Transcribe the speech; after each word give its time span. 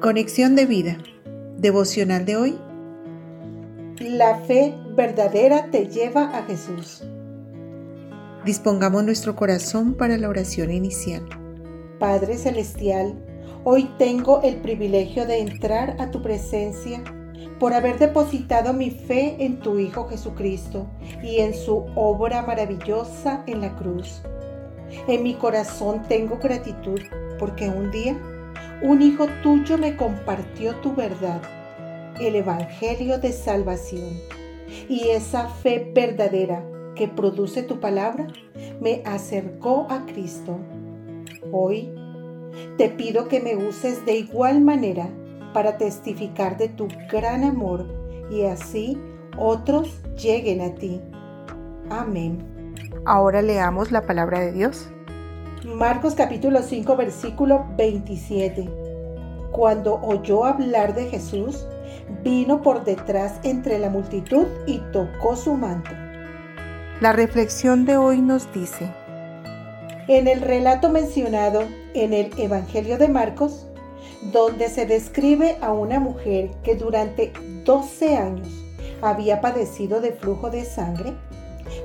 Conexión 0.00 0.56
de 0.56 0.64
vida. 0.64 0.96
Devocional 1.58 2.24
de 2.24 2.36
hoy. 2.36 2.58
La 4.00 4.38
fe 4.38 4.74
verdadera 4.96 5.66
te 5.70 5.88
lleva 5.88 6.38
a 6.38 6.42
Jesús. 6.44 7.04
Dispongamos 8.46 9.04
nuestro 9.04 9.36
corazón 9.36 9.92
para 9.92 10.16
la 10.16 10.30
oración 10.30 10.70
inicial. 10.70 11.28
Padre 11.98 12.38
Celestial, 12.38 13.14
hoy 13.64 13.90
tengo 13.98 14.40
el 14.40 14.62
privilegio 14.62 15.26
de 15.26 15.40
entrar 15.40 15.96
a 15.98 16.10
tu 16.10 16.22
presencia 16.22 17.04
por 17.58 17.74
haber 17.74 17.98
depositado 17.98 18.72
mi 18.72 18.90
fe 18.90 19.36
en 19.38 19.60
tu 19.60 19.78
Hijo 19.78 20.08
Jesucristo 20.08 20.86
y 21.22 21.40
en 21.40 21.52
su 21.52 21.84
obra 21.94 22.40
maravillosa 22.40 23.44
en 23.46 23.60
la 23.60 23.76
cruz. 23.76 24.22
En 25.08 25.22
mi 25.22 25.34
corazón 25.34 26.00
tengo 26.08 26.38
gratitud 26.38 27.00
porque 27.38 27.68
un 27.68 27.90
día 27.90 28.18
un 28.82 29.02
hijo 29.02 29.26
tuyo 29.42 29.76
me 29.78 29.96
compartió 29.96 30.74
tu 30.76 30.94
verdad, 30.94 31.42
el 32.18 32.36
Evangelio 32.36 33.18
de 33.18 33.32
salvación. 33.32 34.18
Y 34.88 35.08
esa 35.08 35.48
fe 35.48 35.90
verdadera 35.94 36.64
que 36.94 37.08
produce 37.08 37.62
tu 37.62 37.80
palabra 37.80 38.26
me 38.80 39.02
acercó 39.04 39.86
a 39.90 40.06
Cristo. 40.06 40.58
Hoy 41.52 41.92
te 42.76 42.88
pido 42.88 43.28
que 43.28 43.40
me 43.40 43.56
uses 43.56 44.04
de 44.06 44.16
igual 44.16 44.60
manera 44.60 45.08
para 45.52 45.76
testificar 45.76 46.56
de 46.56 46.68
tu 46.68 46.88
gran 47.10 47.44
amor 47.44 47.86
y 48.30 48.44
así 48.44 48.98
otros 49.38 50.02
lleguen 50.16 50.60
a 50.60 50.74
ti. 50.74 51.00
Amén. 51.90 52.74
Ahora 53.04 53.42
leamos 53.42 53.90
la 53.90 54.06
palabra 54.06 54.40
de 54.40 54.52
Dios. 54.52 54.90
Marcos 55.64 56.14
capítulo 56.14 56.62
5 56.62 56.96
versículo 56.96 57.66
27. 57.76 58.66
Cuando 59.52 60.00
oyó 60.00 60.46
hablar 60.46 60.94
de 60.94 61.04
Jesús, 61.10 61.66
vino 62.24 62.62
por 62.62 62.84
detrás 62.84 63.40
entre 63.42 63.78
la 63.78 63.90
multitud 63.90 64.46
y 64.66 64.78
tocó 64.90 65.36
su 65.36 65.52
manto. 65.52 65.90
La 67.02 67.12
reflexión 67.12 67.84
de 67.84 67.98
hoy 67.98 68.22
nos 68.22 68.50
dice, 68.54 68.90
en 70.08 70.28
el 70.28 70.40
relato 70.40 70.88
mencionado 70.88 71.64
en 71.92 72.14
el 72.14 72.30
Evangelio 72.38 72.96
de 72.96 73.08
Marcos, 73.08 73.66
donde 74.32 74.70
se 74.70 74.86
describe 74.86 75.58
a 75.60 75.72
una 75.72 76.00
mujer 76.00 76.52
que 76.62 76.74
durante 76.74 77.34
12 77.66 78.16
años 78.16 78.48
había 79.02 79.42
padecido 79.42 80.00
de 80.00 80.12
flujo 80.12 80.48
de 80.48 80.64
sangre, 80.64 81.12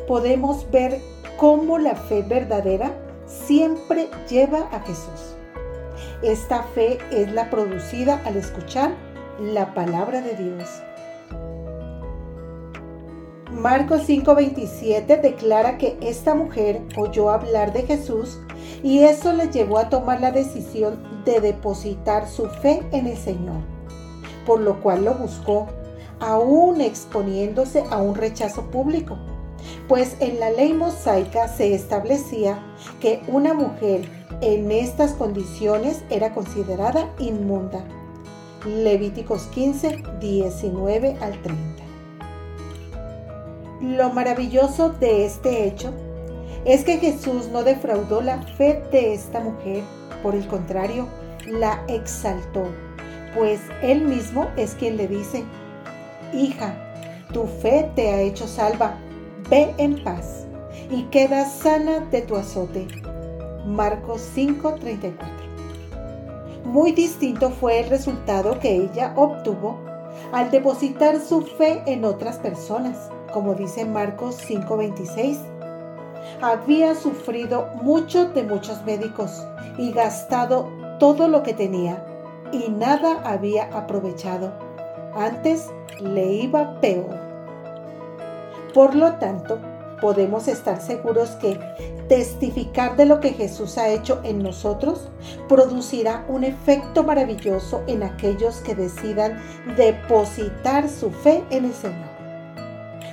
podemos 0.08 0.72
ver 0.72 1.02
cómo 1.36 1.78
la 1.78 1.96
fe 1.96 2.22
verdadera 2.22 2.94
siempre 3.26 4.10
lleva 4.30 4.70
a 4.72 4.80
Jesús. 4.82 5.36
Esta 6.22 6.64
fe 6.64 6.98
es 7.12 7.32
la 7.32 7.50
producida 7.50 8.22
al 8.26 8.38
escuchar 8.38 8.92
la 9.40 9.74
palabra 9.74 10.22
de 10.22 10.36
Dios. 10.36 10.70
Marcos 13.52 14.08
5:27 14.08 15.22
declara 15.22 15.78
que 15.78 15.98
esta 16.02 16.36
mujer 16.36 16.82
oyó 16.98 17.30
hablar 17.30 17.74
de 17.74 17.84
Jesús 17.84 18.40
y 18.84 19.00
eso 19.00 19.34
le 19.34 19.50
llevó 19.50 19.78
a 19.78 19.90
tomar 19.90 20.20
la 20.20 20.32
decisión 20.32 21.00
de 21.26 21.40
depositar 21.40 22.28
su 22.28 22.48
fe 22.48 22.84
en 22.92 23.08
el 23.08 23.18
Señor, 23.18 23.62
por 24.46 24.60
lo 24.60 24.82
cual 24.82 25.06
lo 25.06 25.14
buscó, 25.16 25.68
aún 26.20 26.82
exponiéndose 26.82 27.84
a 27.90 27.98
un 27.98 28.16
rechazo 28.16 28.64
público 28.72 29.18
pues 29.88 30.18
en 30.20 30.40
la 30.40 30.50
ley 30.50 30.74
mosaica 30.74 31.48
se 31.48 31.74
establecía 31.74 32.60
que 33.00 33.22
una 33.28 33.54
mujer 33.54 34.10
en 34.42 34.72
estas 34.72 35.14
condiciones 35.14 36.04
era 36.10 36.34
considerada 36.34 37.14
inmunda. 37.20 37.84
Levíticos 38.66 39.44
15, 39.54 40.04
19 40.20 41.18
al 41.22 41.42
30. 41.42 41.84
Lo 43.82 44.10
maravilloso 44.12 44.90
de 44.90 45.26
este 45.26 45.68
hecho 45.68 45.94
es 46.66 46.84
que 46.84 46.98
Jesús 46.98 47.50
no 47.50 47.64
defraudó 47.64 48.22
la 48.22 48.42
fe 48.42 48.84
de 48.92 49.14
esta 49.14 49.40
mujer, 49.40 49.84
por 50.24 50.34
el 50.34 50.48
contrario, 50.48 51.08
la 51.46 51.84
exaltó, 51.88 52.66
pues 53.36 53.60
él 53.84 54.02
mismo 54.02 54.48
es 54.58 54.74
quien 54.74 54.98
le 54.98 55.08
dice, 55.08 55.44
hija, 56.34 56.76
tu 57.32 57.46
fe 57.46 57.92
te 57.96 58.10
ha 58.12 58.22
hecho 58.22 58.48
salva, 58.48 58.98
Ve 59.50 59.76
en 59.78 60.04
paz 60.04 60.48
y 60.90 61.04
queda 61.04 61.46
sana 61.46 62.00
de 62.00 62.22
tu 62.22 62.36
azote. 62.36 62.88
Marcos 63.66 64.22
5:34. 64.34 65.14
Muy 66.66 66.92
distinto 66.94 67.52
fue 67.52 67.82
el 67.82 67.90
resultado 67.90 68.60
que 68.60 68.76
ella 68.76 69.14
obtuvo 69.16 69.78
al 70.32 70.50
depositar 70.50 71.20
su 71.20 71.44
fe 71.44 71.84
en 71.86 72.06
otras 72.06 72.40
personas, 72.40 73.12
como 73.32 73.54
dice 73.54 73.86
Marcos 73.86 74.36
5:26. 74.38 75.38
Había 76.42 76.96
sufrido 76.96 77.68
mucho 77.84 78.30
de 78.30 78.42
muchos 78.42 78.84
médicos 78.84 79.46
y 79.78 79.92
gastado 79.92 80.70
todo 81.00 81.28
lo 81.28 81.44
que 81.44 81.54
tenía 81.54 82.04
y 82.52 82.70
nada 82.70 83.22
había 83.24 83.66
aprovechado. 83.78 84.54
Antes 85.16 85.70
le 86.00 86.34
iba 86.34 86.80
peor. 86.82 87.25
Por 88.76 88.94
lo 88.94 89.14
tanto, 89.14 89.58
podemos 90.02 90.50
estar 90.50 90.82
seguros 90.82 91.30
que 91.38 91.58
testificar 92.10 92.98
de 92.98 93.06
lo 93.06 93.22
que 93.22 93.30
Jesús 93.30 93.78
ha 93.78 93.88
hecho 93.88 94.20
en 94.26 94.44
nosotros 94.44 95.08
producirá 95.48 96.26
un 96.28 96.44
efecto 96.44 97.02
maravilloso 97.02 97.84
en 97.88 98.04
aquellos 98.04 98.58
que 98.58 98.76
decidan 98.76 99.42
depositar 99.78 100.90
su 100.90 101.10
fe 101.10 101.46
en 101.52 101.64
el 101.64 101.74
Señor. 101.74 102.10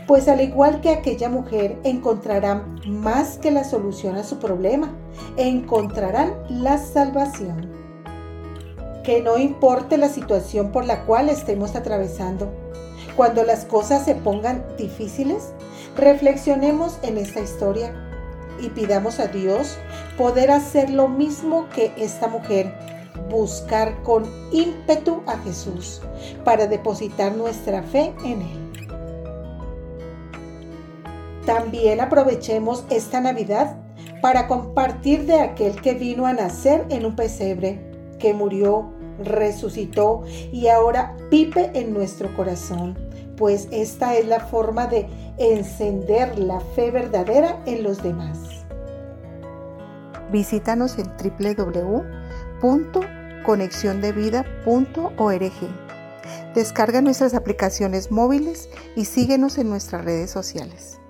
Pues 0.09 0.27
al 0.27 0.41
igual 0.41 0.81
que 0.81 0.91
aquella 0.91 1.28
mujer 1.28 1.79
encontrarán 1.84 2.81
más 2.84 3.39
que 3.39 3.53
la 3.53 3.62
solución 3.62 4.17
a 4.17 4.25
su 4.25 4.41
problema, 4.41 4.93
encontrarán 5.37 6.34
la 6.49 6.77
salvación. 6.79 7.71
Que 9.05 9.23
no 9.23 9.39
importe 9.39 9.97
la 9.97 10.09
situación 10.09 10.73
por 10.73 10.84
la 10.84 11.05
cual 11.06 11.29
estemos 11.29 11.77
atravesando, 11.77 12.53
cuando 13.17 13.45
las 13.45 13.65
cosas 13.65 14.05
se 14.05 14.15
pongan 14.15 14.65
difíciles, 14.77 15.53
reflexionemos 15.97 16.99
en 17.03 17.19
esta 17.19 17.41
historia 17.41 17.95
y 18.61 18.71
pidamos 18.71 19.19
a 19.19 19.27
Dios 19.27 19.78
poder 20.17 20.50
hacer 20.50 20.91
lo 20.91 21.09
mismo 21.09 21.69
que 21.75 21.93
esta 21.97 22.28
mujer, 22.28 22.73
buscar 23.31 24.03
con 24.03 24.25
ímpetu 24.53 25.23
a 25.27 25.39
Jesús 25.39 26.00
para 26.45 26.67
depositar 26.67 27.34
nuestra 27.34 27.83
fe 27.83 28.15
en 28.25 28.43
Él. 28.43 28.62
También 31.44 32.00
aprovechemos 32.00 32.84
esta 32.89 33.21
Navidad 33.21 33.77
para 34.21 34.47
compartir 34.47 35.27
de 35.27 35.41
aquel 35.41 35.81
que 35.81 35.94
vino 35.94 36.27
a 36.27 36.33
nacer 36.33 36.87
en 36.89 37.05
un 37.05 37.17
pesebre, 37.17 37.81
que 38.21 38.33
murió, 38.33 38.93
resucitó 39.25 40.22
y 40.53 40.69
ahora 40.69 41.16
vive 41.31 41.71
en 41.75 41.93
nuestro 41.93 42.34
corazón, 42.37 42.97
pues 43.37 43.69
esta 43.71 44.16
es 44.16 44.27
la 44.27 44.41
forma 44.41 44.87
de 44.87 45.06
encender 45.38 46.38
la 46.38 46.60
fe 46.60 46.91
verdadera 46.91 47.62
en 47.66 47.82
los 47.82 48.03
demás. 48.03 48.38
Visítanos 50.31 50.97
en 50.99 51.11
www.conexiondevida.org. 52.62 55.53
Descarga 56.55 57.00
nuestras 57.00 57.34
aplicaciones 57.34 58.11
móviles 58.11 58.69
y 58.97 59.05
síguenos 59.05 59.59
en 59.59 59.69
nuestras 59.69 60.05
redes 60.05 60.31
sociales. 60.31 61.01